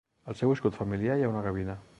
[0.31, 1.81] Al seu escut familiar hi ha una gavina.